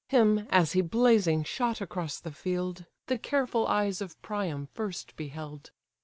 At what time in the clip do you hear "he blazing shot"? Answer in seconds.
0.71-1.79